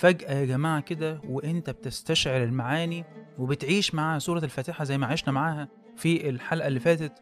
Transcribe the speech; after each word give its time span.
فجأة 0.00 0.34
يا 0.34 0.44
جماعة 0.44 0.80
كده 0.80 1.20
وإنت 1.28 1.70
بتستشعر 1.70 2.42
المعاني 2.42 3.04
وبتعيش 3.38 3.94
مع 3.94 4.18
سورة 4.18 4.44
الفاتحة 4.44 4.84
زي 4.84 4.98
ما 4.98 5.06
عشنا 5.06 5.32
معاها 5.32 5.68
في 5.96 6.28
الحلقة 6.28 6.66
اللي 6.68 6.80
فاتت 6.80 7.12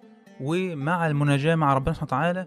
ومع 0.40 1.06
المناجاة 1.06 1.54
مع 1.54 1.74
ربنا 1.74 1.94
سبحانه 1.94 2.06
وتعالى 2.08 2.46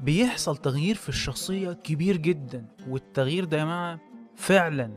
بيحصل 0.00 0.56
تغيير 0.56 0.94
في 0.94 1.08
الشخصية 1.08 1.72
كبير 1.72 2.16
جدا. 2.16 2.66
والتغيير 2.88 3.44
ده 3.44 3.58
يا 3.58 3.64
جماعة 3.64 4.00
فعلا 4.36 4.90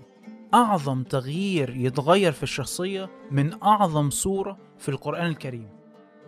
أعظم 0.54 1.04
تغيير 1.04 1.76
يتغير 1.76 2.32
في 2.32 2.44
الشخصية 2.44 3.10
من 3.32 3.64
أعظم 3.64 4.10
سورة 4.10 4.58
في 4.78 4.90
القرآن 4.90 5.26
الكريم. 5.28 5.70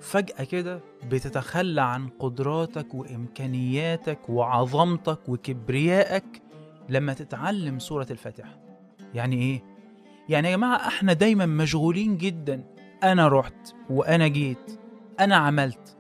فجأة 0.02 0.44
كده 0.44 0.82
بتتخلى 1.10 1.82
عن 1.82 2.08
قدراتك 2.08 2.94
وإمكانياتك 2.94 4.30
وعظمتك 4.30 5.30
وكبريائك 5.30 6.42
لما 6.90 7.14
تتعلم 7.14 7.80
سورة 7.80 8.08
الفاتحة. 8.12 8.60
يعني 9.14 9.36
إيه؟ 9.36 9.64
يعني 10.30 10.48
يا 10.52 10.56
جماعة 10.56 10.88
إحنا 10.88 11.14
دايما 11.14 11.46
مشغولين 11.46 12.18
جدا. 12.18 12.64
أنا 13.04 13.28
رحت 13.28 13.76
وأنا 13.90 14.28
جيت 14.28 14.80
أنا 15.20 15.36
عملت. 15.36 15.98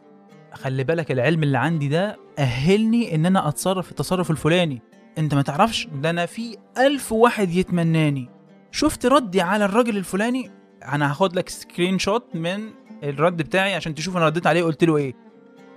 خلي 0.53 0.83
بالك 0.83 1.11
العلم 1.11 1.44
اللي 1.44 1.57
عندي 1.57 1.88
ده 1.88 2.17
أهلني 2.39 3.16
إن 3.16 3.25
أنا 3.25 3.47
أتصرف 3.47 3.91
التصرف 3.91 4.31
الفلاني. 4.31 4.81
أنت 5.17 5.35
ما 5.35 5.41
تعرفش؟ 5.41 5.88
ده 5.88 6.09
أنا 6.09 6.25
في 6.25 6.57
ألف 6.77 7.11
واحد 7.11 7.52
يتمناني. 7.52 8.30
شفت 8.71 9.05
ردي 9.05 9.41
على 9.41 9.66
الراجل 9.66 9.97
الفلاني؟ 9.97 10.52
أنا 10.85 11.11
هاخد 11.11 11.35
لك 11.35 11.49
screenshot 11.49 12.35
من 12.35 12.69
الرد 13.03 13.38
بتاعي 13.38 13.75
عشان 13.75 13.95
تشوف 13.95 14.17
أنا 14.17 14.25
رديت 14.25 14.47
عليه 14.47 14.63
قلت 14.63 14.83
له 14.83 14.97
إيه. 14.97 15.13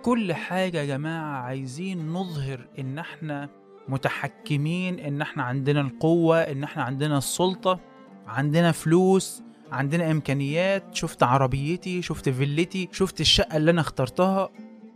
كل 0.02 0.32
حاجة 0.32 0.78
يا 0.78 0.84
جماعة 0.84 1.42
عايزين 1.42 2.08
نظهر 2.08 2.68
إن 2.78 2.98
إحنا 2.98 3.48
متحكمين 3.88 4.98
إن 4.98 5.20
إحنا 5.22 5.42
عندنا 5.42 5.80
القوة 5.80 6.38
إن 6.42 6.64
إحنا 6.64 6.82
عندنا 6.82 7.18
السلطة 7.18 7.80
عندنا 8.26 8.72
فلوس 8.72 9.42
عندنا 9.72 10.10
إمكانيات. 10.10 10.94
شفت 10.94 11.22
عربيتي 11.22 12.02
شفت 12.02 12.28
فيلتي 12.28 12.88
شفت 12.92 13.20
الشقة 13.20 13.56
اللي 13.56 13.70
أنا 13.70 13.80
اخترتها. 13.80 14.48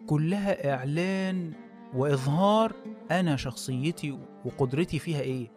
كلها 0.07 0.75
إعلان 0.75 1.53
وإظهار 1.95 2.73
أنا 3.11 3.37
شخصيتي 3.37 4.19
وقدرتي 4.45 4.99
فيها 4.99 5.21
إيه. 5.21 5.51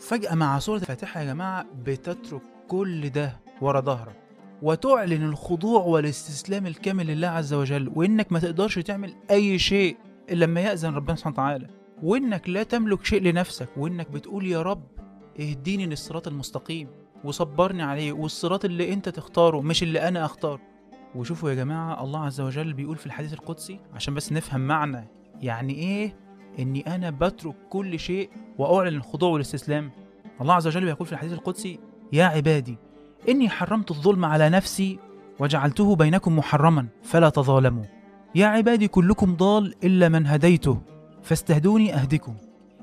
فجأة 0.00 0.34
مع 0.34 0.58
سورة 0.58 0.78
الفاتحة 0.78 1.20
يا 1.20 1.24
جماعة 1.24 1.66
بتترك 1.84 2.42
كل 2.68 3.10
ده 3.10 3.40
ورا 3.60 3.80
ظهرك. 3.80 4.16
وتعلن 4.62 5.22
الخضوع 5.22 5.80
والاستسلام 5.82 6.66
الكامل 6.66 7.06
لله 7.06 7.28
عز 7.28 7.52
وجل 7.54 7.92
وإنك 7.94 8.32
ما 8.32 8.38
تقدرش 8.38 8.78
تعمل 8.78 9.14
أي 9.30 9.58
شيء 9.58 9.96
إلا 10.30 10.44
لما 10.44 10.60
يأذن 10.60 10.94
ربنا 10.94 11.16
سبحانه 11.16 11.34
وتعالى. 11.34 11.68
وإنك 12.02 12.48
لا 12.48 12.62
تملك 12.62 13.04
شيء 13.04 13.22
لنفسك 13.22 13.68
وإنك 13.76 14.10
بتقول 14.10 14.46
يا 14.46 14.62
رب 14.62 14.86
اهديني 15.40 15.86
للصراط 15.86 16.28
المستقيم 16.28 16.88
وصبرني 17.24 17.82
عليه 17.82 18.12
والصراط 18.12 18.64
اللي 18.64 18.92
أنت 18.92 19.08
تختاره 19.08 19.60
مش 19.60 19.82
اللي 19.82 20.08
أنا 20.08 20.24
أختاره. 20.24 20.60
وشوفوا 21.14 21.50
يا 21.50 21.54
جماعة 21.54 22.04
الله 22.04 22.24
عز 22.24 22.40
وجل 22.40 22.72
بيقول 22.72 22.96
في 22.96 23.06
الحديث 23.06 23.32
القدسي 23.32 23.80
عشان 23.94 24.14
بس 24.14 24.32
نفهم 24.32 24.60
معنى 24.60 25.08
يعني 25.40 25.74
إيه؟ 25.74 26.16
إني 26.58 26.94
أنا 26.94 27.10
بترك 27.10 27.54
كل 27.70 27.98
شيء 27.98 28.30
وأعلن 28.58 28.96
الخضوع 28.96 29.30
والاستسلام. 29.30 29.90
الله 30.40 30.54
عز 30.54 30.66
وجل 30.66 30.84
بيقول 30.84 31.06
في 31.06 31.12
الحديث 31.12 31.32
القدسي 31.32 31.78
يا 32.12 32.24
عبادي 32.24 32.76
إني 33.28 33.48
حرمت 33.48 33.90
الظلم 33.90 34.24
على 34.24 34.48
نفسي 34.48 34.98
وجعلته 35.38 35.96
بينكم 35.96 36.38
محرما 36.38 36.86
فلا 37.02 37.28
تظالموا. 37.28 37.84
يا 38.34 38.46
عبادي 38.46 38.88
كلكم 38.88 39.36
ضال 39.36 39.74
إلا 39.84 40.08
من 40.08 40.26
هديته. 40.26 40.80
فاستهدوني 41.22 41.94
أهدكم. 41.94 42.34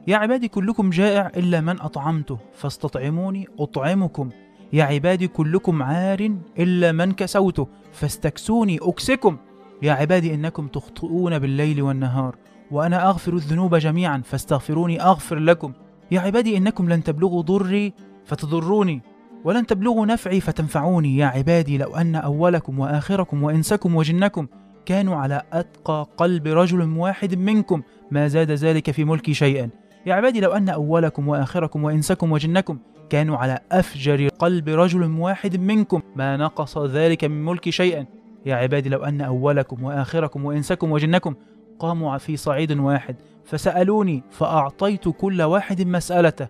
يا 0.08 0.18
عبادي 0.18 0.48
كلكم 0.48 0.90
جائع 0.90 1.32
إلا 1.38 1.62
من 1.62 1.82
أطعمته 1.82 2.38
فاستطعموني 2.54 3.48
أطعمكم. 3.60 4.30
يا 4.74 4.84
عبادي 4.84 5.28
كلكم 5.28 5.84
عار 5.84 6.32
إلا 6.60 6.92
من 6.92 7.12
كسوته 7.12 7.68
فاستكسوني 7.94 8.80
أكسكم. 8.82 9.38
يا 9.82 9.94
عبادي 9.94 10.34
إنكم 10.34 10.68
تخطئون 10.68 11.40
بالليل 11.40 11.82
والنهار 11.82 12.36
وأنا 12.72 13.10
أغفر 13.10 13.34
الذنوب 13.34 13.76
جميعا 13.76 14.22
فاستغفروني 14.26 15.02
أغفر 15.02 15.40
لكم. 15.40 15.74
يا 16.12 16.20
عبادي 16.20 16.58
إنكم 16.58 16.90
لن 16.90 17.04
تبلغوا 17.04 17.42
ضري 17.42 17.94
فتضروني 18.26 19.02
ولن 19.44 19.66
تبلغوا 19.66 20.06
نفعي 20.06 20.40
فتنفعوني. 20.40 21.18
يا 21.18 21.26
عبادي 21.26 21.78
لو 21.78 21.96
أن 21.96 22.16
أولكم 22.16 22.80
وآخركم 22.80 23.44
وإنسكم 23.44 23.96
وجنكم 23.96 24.48
كانوا 24.86 25.16
على 25.16 25.42
أتقى 25.54 26.08
قلب 26.18 26.48
رجل 26.48 26.98
واحد 26.98 27.36
منكم 27.36 27.82
ما 28.12 28.28
زاد 28.28 28.52
ذلك 28.52 28.92
في 28.92 29.06
ملكي 29.06 29.34
شيئا. 29.34 29.70
يا 30.06 30.14
عبادي 30.14 30.40
لو 30.40 30.52
أن 30.52 30.70
أولكم 30.70 31.28
وآخركم 31.28 31.84
وإنسكم 31.84 32.32
وجنكم 32.32 32.78
كانوا 33.10 33.38
على 33.38 33.60
أفجر 33.72 34.28
قلب 34.28 34.70
رجل 34.70 35.04
واحد 35.20 35.58
منكم 35.58 36.02
ما 36.16 36.38
نقص 36.38 36.78
ذلك 36.78 37.24
من 37.24 37.46
ملكي 37.46 37.72
شيئا. 37.72 38.06
يا 38.46 38.56
عبادي 38.56 38.90
لو 38.90 39.04
أن 39.04 39.22
أولكم 39.22 39.84
وآخركم 39.84 40.46
وإنسكم 40.46 40.92
وجنكم 40.92 41.36
قاموا 41.80 42.18
في 42.18 42.38
صعيد 42.38 42.72
واحد 42.72 43.16
فسألوني 43.46 44.24
فأعطيت 44.32 45.10
كل 45.10 45.42
واحد 45.42 45.82
مسألته. 45.82 46.48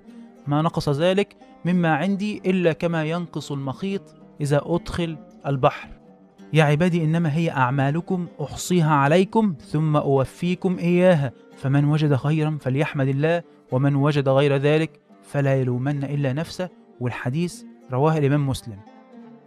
ما 0.48 0.62
نقص 0.62 0.90
ذلك 0.90 1.36
مما 1.66 1.96
عندي 1.96 2.42
إلا 2.46 2.74
كما 2.74 3.06
ينقص 3.06 3.52
المخيط 3.52 4.02
إذا 4.42 4.62
أدخل 4.66 5.18
البحر. 5.48 5.95
يا 6.54 6.64
عبادي 6.64 7.04
إنما 7.04 7.36
هي 7.36 7.52
أعمالكم 7.52 8.28
أحصيها 8.42 8.94
عليكم 8.96 9.56
ثم 9.72 9.96
أوفيكم 9.96 10.78
إياها. 10.80 11.32
فمن 11.58 11.86
وجد 11.86 12.16
خيرا 12.16 12.58
فليحمد 12.62 13.08
الله 13.08 13.44
ومن 13.72 13.96
وجد 13.96 14.30
غير 14.30 14.56
ذلك 14.56 15.00
فلا 15.24 15.56
يلومن 15.56 16.04
إلا 16.04 16.34
نفسه. 16.34 16.70
والحديث 17.00 17.64
رواه 17.92 18.18
الإمام 18.18 18.48
مسلم. 18.50 18.78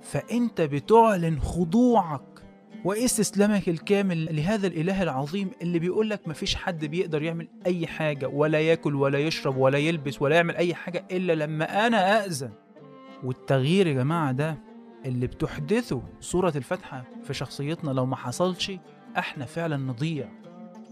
فأنت 0.03 0.61
بتعلن 0.61 1.41
خضوعك 1.41 2.23
واستسلامك 2.85 3.69
الكامل 3.69 4.37
لهذا 4.37 4.67
الإله 4.67 5.03
العظيم 5.03 5.51
اللي 5.63 5.79
بيقول 5.79 6.11
لك 6.11 6.29
مفيش 6.29 6.55
حد 6.55 6.85
بيقدر 6.85 7.23
يعمل 7.23 7.49
أي 7.67 7.87
حاجة 7.87 8.29
ولا 8.29 8.61
ياكل 8.61 8.95
ولا 8.95 9.19
يشرب 9.19 9.57
ولا 9.57 9.79
يلبس 9.79 10.23
ولا 10.23 10.37
يعمل 10.37 10.57
أي 10.57 10.75
حاجة 10.75 11.05
إلا 11.11 11.33
لما 11.33 11.87
أنا 11.87 12.23
أأذن. 12.25 12.51
والتغيير 13.25 13.87
يا 13.87 13.93
جماعة 13.93 14.33
ده 14.33 14.59
اللي 15.05 15.27
بتحدثه 15.27 16.03
سورة 16.21 16.53
الفاتحة 16.57 17.05
في 17.25 17.35
شخصيتنا 17.35 17.91
لو 17.91 18.07
ما 18.07 18.17
حصلش 18.17 18.73
إحنا 19.19 19.45
فعلا 19.45 19.77
نضيع. 19.77 20.29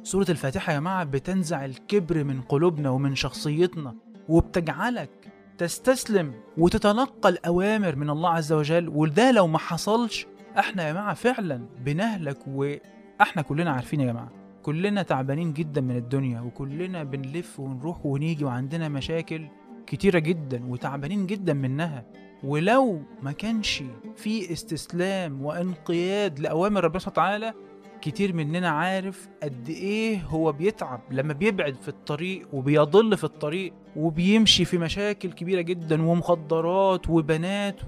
سورة 0.03 0.27
الفاتحة 0.29 0.73
يا 0.73 0.79
جماعة 0.79 1.05
بتنزع 1.05 1.65
الكبر 1.65 2.25
من 2.25 2.41
قلوبنا 2.41 2.91
ومن 2.91 3.15
شخصيتنا 3.15 3.95
وبتجعلك 4.29 5.11
تستسلم 5.59 6.35
وتتلقى 6.59 7.29
الأوامر 7.29 7.97
من 7.97 8.11
الله 8.11 8.31
عز 8.31 8.53
وجل 8.53 8.89
وده 8.89 9.31
لو 9.31 9.47
ما 9.47 9.59
حصلش 9.59 10.27
إحنا 10.59 10.87
يا 10.89 10.93
جماعة 10.93 11.15
فعلا 11.15 11.67
بنهلك 11.85 12.39
وإحنا 12.47 13.43
كلنا 13.43 13.71
عارفين 13.71 14.01
يا 14.01 14.07
جماعة 14.07 14.31
كلنا 14.63 15.03
تعبانين 15.03 15.53
جدا 15.53 15.81
من 15.81 15.97
الدنيا 15.97 16.41
وكلنا 16.41 17.05
بنلف 17.05 17.61
ونروح 17.61 18.07
ونيجي 18.07 18.45
وعندنا 18.45 18.89
مشاكل 18.89 19.47
كتيرة 19.87 20.19
جدا 20.19 20.67
وتعبانين 20.67 21.27
جدا 21.27 21.53
منها. 21.53 22.05
ولو 22.47 23.03
ما 23.23 23.33
كانش 23.33 23.83
في 24.17 24.53
استسلام 24.53 25.43
وانقياد 25.45 26.39
لأوامر 26.41 26.85
ربنا 26.85 26.99
سبحانه 26.99 27.13
وتعالى 27.13 27.55
كتير 28.01 28.33
مننا 28.33 28.69
عارف 28.69 29.29
قد 29.43 29.69
إيه 29.69 30.23
هو 30.23 30.53
بيتعب 30.53 31.01
لما 31.11 31.33
بيبعد 31.33 31.75
في 31.75 31.89
الطريق 31.89 32.49
وبيضل 32.53 33.17
في 33.17 33.25
الطريق 33.25 33.73
وبيمشي 33.97 34.65
في 34.65 34.79
مشاكل 34.79 35.33
كبيرة 35.33 35.61
جدا 35.61 36.03
ومخدرات 36.03 37.11
وبنات. 37.11 37.81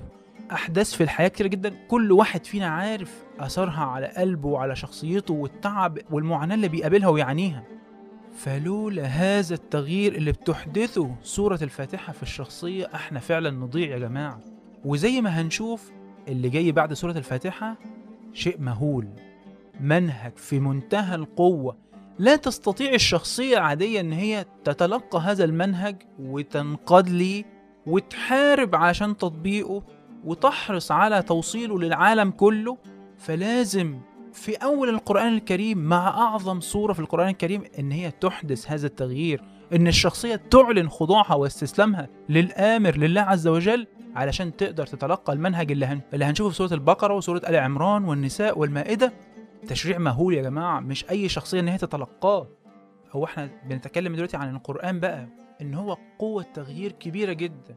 أحداث 0.52 0.92
في 0.94 1.02
الحياة 1.02 1.28
كتير 1.28 1.46
جدا 1.46 1.74
كل 1.88 2.12
واحد 2.12 2.46
فينا 2.46 2.66
عارف 2.66 3.24
أثرها 3.40 3.84
على 3.84 4.06
قلبه 4.06 4.48
وعلى 4.48 4.76
شخصيته 4.76 5.34
والتعب 5.34 5.98
والمعاناة 6.10 6.54
اللي 6.54 6.68
بيقابلها 6.68 7.08
ويعانيها. 7.08 7.64
فلولا 8.38 9.04
هذا 9.04 9.54
التغيير 9.54 10.14
اللي 10.14 10.32
بتحدثه 10.32 11.14
سورة 11.22 11.58
الفاتحة 11.62 12.12
في 12.12 12.22
الشخصية 12.22 12.90
إحنا 12.94 13.20
فعلا 13.20 13.50
نضيع 13.50 13.90
يا 13.90 13.98
جماعة. 13.98 14.40
وزي 14.84 15.20
ما 15.20 15.30
هنشوف 15.30 15.92
اللي 16.28 16.48
جاي 16.48 16.72
بعد 16.72 16.92
سورة 16.92 17.12
الفاتحة 17.18 17.76
شيء 18.32 18.60
مهول. 18.60 19.08
منهج 19.80 20.36
في 20.36 20.60
منتهى 20.60 21.14
القوة. 21.14 21.76
لا 22.18 22.36
تستطيع 22.36 22.94
الشخصية 22.94 23.56
العادية 23.56 24.00
إن 24.00 24.12
هي 24.12 24.44
تتلقى 24.64 25.18
هذا 25.18 25.44
المنهج 25.44 25.96
وتنقاد 26.18 27.08
ليه 27.08 27.44
وتحارب 27.86 28.74
عشان 28.74 29.16
تطبيقه 29.16 29.82
وتحرص 30.24 30.92
على 30.92 31.22
توصيله 31.22 31.78
للعالم 31.78 32.30
كله. 32.30 32.78
فلازم 33.16 34.00
في 34.32 34.54
أول 34.56 34.88
القرآن 34.88 35.34
الكريم 35.34 35.78
مع 35.78 36.08
أعظم 36.08 36.60
سورة 36.60 36.92
في 36.92 37.00
القرآن 37.00 37.28
الكريم 37.28 37.62
إن 37.78 37.92
هي 37.92 38.10
تحدث 38.10 38.70
هذا 38.70 38.86
التغيير 38.86 39.42
إن 39.72 39.88
الشخصية 39.88 40.36
تعلن 40.50 40.88
خضوعها 40.88 41.34
واستسلامها 41.34 42.08
للآمر 42.28 42.96
لله 42.96 43.20
عز 43.20 43.46
وجل 43.48 43.86
علشان 44.14 44.56
تقدر 44.56 44.86
تتلقى 44.86 45.32
المنهج 45.32 45.72
اللي, 45.72 45.86
هن... 45.86 46.00
اللي 46.14 46.24
هنشوفه 46.24 46.50
في 46.50 46.56
سورة 46.56 46.74
البقرة 46.74 47.14
وسورة 47.14 47.42
آل 47.48 47.56
عمران 47.56 48.04
والنساء 48.04 48.58
والمائدة. 48.58 49.12
تشريع 49.68 49.98
مهول 49.98 50.34
يا 50.34 50.42
جماعة 50.42 50.80
مش 50.80 51.10
أي 51.10 51.28
شخصية 51.28 51.60
إن 51.60 51.68
هي 51.68 51.78
تتلقاه. 51.78 52.48
هو 53.12 53.24
إحنا 53.24 53.50
بنتكلم 53.66 54.14
دلوقتي 54.14 54.36
عن 54.36 54.54
القرآن 54.54 55.00
بقى 55.00 55.28
إن 55.60 55.74
هو 55.74 55.96
قوة 56.18 56.42
تغيير 56.54 56.92
كبيرة 56.92 57.32
جدا. 57.32 57.76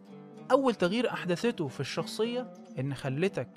أول 0.51 0.75
تغيير 0.75 1.13
أحدثته 1.13 1.67
في 1.67 1.79
الشخصية 1.79 2.53
إن 2.79 2.93
خلتك 2.93 3.49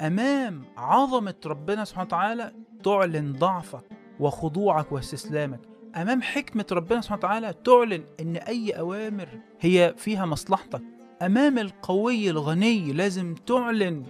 أمام 0.00 0.64
عظمة 0.76 1.34
ربنا 1.46 1.84
سبحانه 1.84 2.06
وتعالى 2.06 2.52
تعلن 2.84 3.32
ضعفك 3.32 3.84
وخضوعك 4.20 4.92
واستسلامك. 4.92 5.60
أمام 5.96 6.22
حكمة 6.22 6.66
ربنا 6.72 7.00
سبحانه 7.00 7.18
وتعالى 7.18 7.54
تعلن 7.64 8.04
إن 8.20 8.36
أي 8.36 8.70
أوامر 8.70 9.28
هي 9.60 9.94
فيها 9.96 10.26
مصلحتك. 10.26 10.82
أمام 11.22 11.58
القوي 11.58 12.30
الغني 12.30 12.92
لازم 12.92 13.34
تعلن 13.34 14.04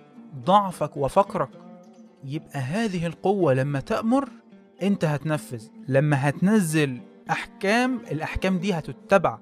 ضعفك 0.44 0.96
وفقرك. 0.96 1.50
يبقى 2.24 2.58
هذه 2.58 3.06
القوة 3.06 3.54
لما 3.54 3.80
تأمر 3.80 4.28
أنت 4.82 5.04
هتنفذ. 5.04 5.66
لما 5.88 6.28
هتنزل 6.28 7.00
أحكام 7.30 8.00
الأحكام 8.10 8.58
دي 8.58 8.72
هتتبع. 8.72 9.38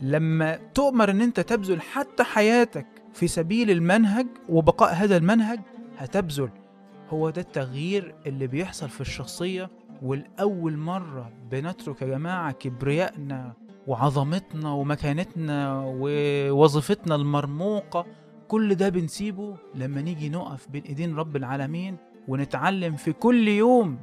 لما 0.00 0.58
تؤمر 0.74 1.10
أن 1.10 1.20
أنت 1.20 1.40
تبذل 1.40 1.80
حتى 1.80 2.24
حياتك 2.24 2.86
في 3.12 3.28
سبيل 3.28 3.70
المنهج 3.70 4.26
وبقاء 4.48 4.94
هذا 4.94 5.16
المنهج 5.16 5.60
هتبذل 6.02 6.48
هو 7.10 7.30
ده 7.30 7.40
التغيير 7.40 8.14
اللي 8.26 8.46
بيحصل 8.46 8.88
في 8.88 9.00
الشخصية 9.00 9.70
والأول 10.02 10.76
مرة 10.76 11.32
بنترك 11.50 12.02
يا 12.02 12.06
جماعة 12.06 12.52
كبريائنا 12.52 13.52
وعظمتنا 13.86 14.72
ومكانتنا 14.72 15.82
ووظيفتنا 15.86 17.14
المرموقة 17.14 18.06
كل 18.48 18.74
ده 18.74 18.88
بنسيبه 18.88 19.56
لما 19.74 20.00
نيجي 20.02 20.28
نقف 20.28 20.68
بين 20.70 20.82
إيدين 20.82 21.16
رب 21.16 21.36
العالمين 21.36 21.96
ونتعلم 22.28 22.96
في 22.96 23.12
كل 23.12 23.48
يوم 23.48 23.98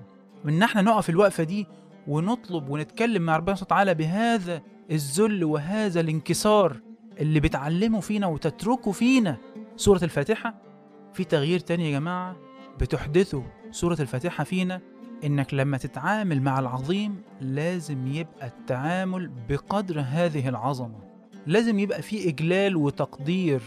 إن 0.46 0.64
إحنا 0.64 0.82
نقف 0.82 1.10
الوقفة 1.10 1.44
دي 1.44 1.68
ونطلب 2.08 2.70
ونتكلم 2.70 3.22
مع 3.22 3.38
ربنا 3.38 3.56
سبحانه 3.56 3.66
وتعالى 3.68 3.94
بهذا 3.94 4.62
الذل 4.92 5.44
وهذا 5.44 6.00
الانكسار 6.00 6.78
اللي 7.20 7.40
بتعلمه 7.40 8.00
فينا 8.00 8.28
وتتركه 8.28 8.92
فينا. 8.92 9.38
سورة 9.76 10.04
الفاتحة 10.04 10.69
في 11.14 11.24
تغيير 11.24 11.60
تاني 11.60 11.92
يا 11.92 12.00
جماعة؟ 12.00 12.36
بتحدثه 12.80 13.44
سورة 13.72 13.98
الفاتحة 14.00 14.44
فينا 14.44 14.82
إنك 15.24 15.54
لما 15.54 15.78
تتعامل 15.78 16.42
مع 16.42 16.60
العظيم 16.60 17.22
لازم 17.42 18.08
يبقى 18.08 18.48
التعامل 18.48 19.32
بقدر 19.50 20.00
هذه 20.08 20.50
العظمة. 20.50 21.00
لازم 21.48 21.80
يبقى 21.80 22.02
في 22.02 22.30
إجلال 22.30 22.76
وتقدير 22.76 23.62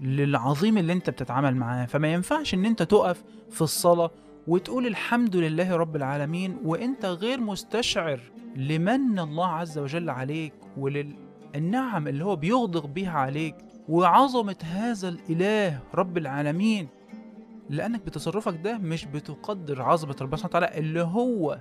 للعظيم 0.00 0.78
اللي 0.78 0.92
أنت 0.92 1.10
بتتعامل 1.10 1.56
معاه. 1.56 1.86
فما 1.86 2.12
ينفعش 2.12 2.54
إن 2.54 2.64
أنت 2.64 2.82
تقف 2.82 3.24
في 3.50 3.62
الصلاة 3.62 4.10
وتقول 4.46 4.86
الحمد 4.86 5.36
لله 5.36 5.76
رب 5.76 5.96
العالمين 5.96 6.56
وأنت 6.64 7.04
غير 7.04 7.40
مستشعر 7.40 8.20
لمن 8.56 9.18
الله 9.18 9.46
عز 9.46 9.78
وجل 9.78 10.10
عليك 10.10 10.52
وللنعم 10.76 12.08
اللي 12.08 12.24
هو 12.24 12.36
بيغدق 12.36 12.86
بيها 12.86 13.12
عليك. 13.18 13.54
وعظمة 13.88 14.56
هذا 14.62 15.08
الإله 15.08 15.78
رب 15.94 16.18
العالمين 16.18 16.88
لأنك 17.70 18.00
بتصرفك 18.06 18.60
ده 18.64 18.78
مش 18.78 19.04
بتقدر 19.04 19.82
عظمة 19.82 20.16
ربنا 20.20 20.36
سبحانه 20.36 20.56
وتعالى 20.66 20.78
اللي 20.78 21.00
هو 21.02 21.58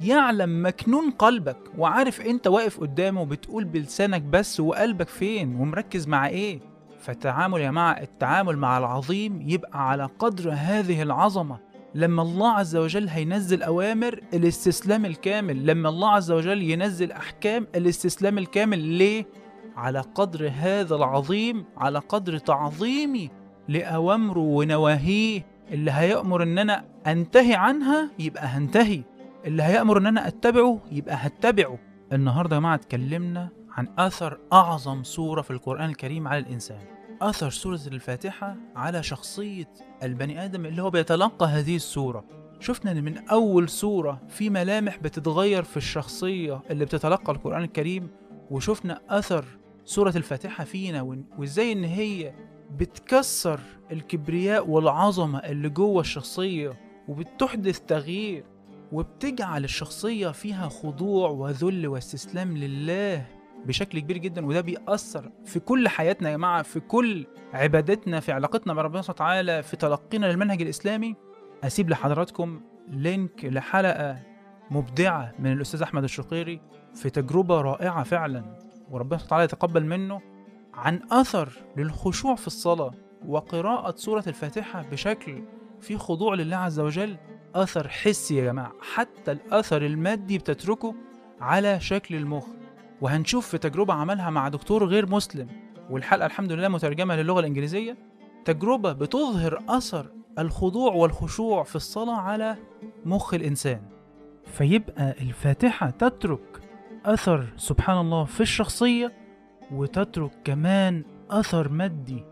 يعلم 0.00 0.66
مكنون 0.66 1.10
قلبك 1.10 1.56
وعارف 1.78 2.20
أنت 2.20 2.46
واقف 2.46 2.80
قدامه 2.80 3.24
بتقول 3.24 3.64
بلسانك 3.64 4.22
بس 4.22 4.60
وقلبك 4.60 5.08
فين 5.08 5.54
ومركز 5.54 6.08
مع 6.08 6.26
إيه 6.28 6.60
فالتعامل 7.00 7.60
يا 7.60 7.66
جماعة 7.70 7.92
التعامل 7.92 8.56
مع 8.56 8.78
العظيم 8.78 9.42
يبقى 9.48 9.88
على 9.90 10.04
قدر 10.18 10.50
هذه 10.52 11.02
العظمة 11.02 11.58
لما 11.94 12.22
الله 12.22 12.52
عز 12.52 12.76
وجل 12.76 13.08
هينزل 13.08 13.62
أوامر 13.62 14.20
الاستسلام 14.34 15.04
الكامل 15.04 15.66
لما 15.66 15.88
الله 15.88 16.10
عز 16.10 16.30
وجل 16.30 16.62
ينزل 16.62 17.12
أحكام 17.12 17.66
الاستسلام 17.74 18.38
الكامل 18.38 18.78
ليه؟ 18.78 19.26
على 19.76 20.00
قدر 20.00 20.50
هذا 20.54 20.94
العظيم 20.96 21.64
على 21.76 21.98
قدر 21.98 22.38
تعظيمي 22.38 23.30
لأوامره 23.68 24.38
ونواهيه. 24.40 25.46
اللي 25.70 25.90
هيأمر 25.90 26.42
إن 26.42 26.58
أنا 26.58 26.84
أنتهي 27.06 27.54
عنها 27.54 28.10
يبقى 28.18 28.46
هنتهي. 28.46 29.02
اللي 29.44 29.62
هيأمر 29.62 29.98
إن 29.98 30.06
أنا 30.06 30.28
أتبعه 30.28 30.78
يبقى 30.92 31.14
هتبعه. 31.14 31.78
النهاردة 32.12 32.56
يا 32.56 32.60
جماعة 32.60 32.74
اتكلمنا 32.74 33.48
عن 33.76 33.88
أثر 33.98 34.38
أعظم 34.52 35.02
سورة 35.04 35.42
في 35.42 35.50
القرآن 35.50 35.88
الكريم 35.90 36.28
على 36.28 36.38
الإنسان. 36.38 36.78
أثر 37.22 37.50
سورة 37.50 37.80
الفاتحة 37.86 38.56
على 38.76 39.02
شخصية 39.02 39.68
البني 40.02 40.44
آدم 40.44 40.66
اللي 40.66 40.82
هو 40.82 40.90
بيتلقى 40.90 41.46
هذه 41.46 41.76
السورة. 41.76 42.24
شفنا 42.60 42.90
إن 42.90 43.04
من 43.04 43.28
أول 43.28 43.68
سورة 43.68 44.20
في 44.28 44.50
ملامح 44.50 44.96
بتتغير 44.98 45.62
في 45.62 45.76
الشخصية 45.76 46.60
اللي 46.70 46.84
بتتلقى 46.84 47.32
القرآن 47.32 47.62
الكريم 47.62 48.10
وشفنا 48.50 49.00
أثر 49.10 49.44
سورة 49.84 50.12
الفاتحة 50.16 50.64
فينا 50.64 51.22
وإزاي 51.38 51.72
إن 51.72 51.84
هي 51.84 52.32
بتكسر 52.76 53.60
الكبرياء 53.92 54.68
والعظمة 54.68 55.38
اللي 55.38 55.68
جوه 55.68 56.00
الشخصية 56.00 56.72
وبتحدث 57.08 57.80
تغيير 57.80 58.44
وبتجعل 58.92 59.64
الشخصية 59.64 60.28
فيها 60.28 60.68
خضوع 60.68 61.30
وذل 61.30 61.86
واستسلام 61.86 62.56
لله 62.56 63.26
بشكل 63.66 63.98
كبير 63.98 64.18
جدا 64.18 64.46
وده 64.46 64.60
بيأثر 64.60 65.30
في 65.44 65.60
كل 65.60 65.88
حياتنا 65.88 66.30
يا 66.30 66.36
جماعة 66.36 66.62
في 66.62 66.80
كل 66.80 67.26
عبادتنا 67.52 68.20
في 68.20 68.32
علاقتنا 68.32 68.74
مع 68.74 68.82
ربنا 68.82 69.02
سبحانه 69.02 69.14
وتعالى 69.16 69.62
في 69.62 69.76
تلقينا 69.76 70.26
للمنهج 70.26 70.62
الإسلامي. 70.62 71.14
أسيب 71.64 71.90
لحضراتكم 71.90 72.60
لينك 72.88 73.44
لحلقة 73.44 74.18
مبدعة 74.70 75.32
من 75.38 75.52
الأستاذ 75.52 75.82
أحمد 75.82 76.04
الشقيري 76.04 76.60
في 76.94 77.10
تجربة 77.10 77.60
رائعة 77.60 78.02
فعلا. 78.02 78.61
وربنا 78.92 79.18
سبحانه 79.18 79.26
وتعالى 79.26 79.44
يتقبل 79.44 79.86
منه 79.86 80.20
عن 80.74 81.00
أثر 81.10 81.48
للخشوع 81.76 82.34
في 82.34 82.46
الصلاة 82.46 82.90
وقراءة 83.26 83.96
سورة 83.96 84.24
الفاتحة 84.26 84.82
بشكل 84.82 85.42
فيه 85.80 85.96
خضوع 85.96 86.34
لله 86.34 86.56
عز 86.56 86.80
وجل 86.80 87.16
أثر 87.54 87.88
حسي 87.88 88.36
يا 88.36 88.44
جماعة 88.44 88.72
حتى 88.94 89.32
الأثر 89.32 89.86
المادي 89.86 90.38
بتتركه 90.38 90.94
على 91.40 91.80
شكل 91.80 92.14
المخ. 92.14 92.46
وهنشوف 93.00 93.48
في 93.48 93.58
تجربة 93.58 93.94
عملها 93.94 94.30
مع 94.30 94.48
دكتور 94.48 94.84
غير 94.84 95.10
مسلم 95.10 95.48
والحلقة 95.90 96.26
الحمد 96.26 96.52
لله 96.52 96.68
مترجمة 96.68 97.16
للغة 97.16 97.40
الإنجليزية 97.40 97.96
تجربة 98.44 98.92
بتظهر 98.92 99.62
أثر 99.68 100.06
الخضوع 100.38 100.92
والخشوع 100.92 101.62
في 101.62 101.76
الصلاة 101.76 102.16
على 102.16 102.56
مخ 103.04 103.34
الإنسان. 103.34 103.82
فيبقى 104.46 105.10
الفاتحة 105.20 105.90
تترك 105.90 106.61
أثر 107.04 107.44
سبحان 107.56 107.98
الله 107.98 108.24
في 108.24 108.40
الشخصية 108.40 109.12
وتترك 109.70 110.30
كمان 110.44 111.04
أثر 111.30 111.68
مادي. 111.68 112.24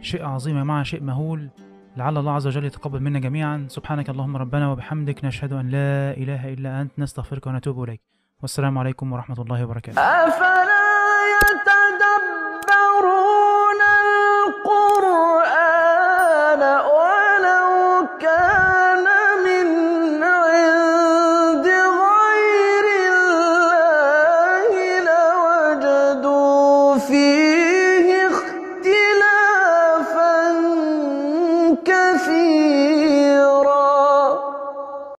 شيء 0.00 0.24
عظيم 0.24 0.56
يا 0.56 0.62
جماعة 0.62 0.82
شيء 0.82 1.02
مهول. 1.02 1.50
لعل 1.96 2.18
الله 2.18 2.32
عز 2.32 2.46
وجل 2.46 2.64
يتقبل 2.64 3.00
منا 3.00 3.18
جميعا. 3.18 3.66
سبحانك 3.68 4.10
اللهم 4.10 4.36
ربنا 4.36 4.70
وبحمدك 4.70 5.24
نشهد 5.24 5.52
أن 5.52 5.68
لا 5.68 6.16
إله 6.16 6.52
إلا 6.52 6.80
أنت 6.80 6.98
نستغفرك 6.98 7.46
ونتوب 7.46 7.84
إليك. 7.84 8.00
والسلام 8.42 8.78
عليكم 8.78 9.12
ورحمة 9.12 9.42
الله 9.42 9.64
وبركاته. 9.64 10.00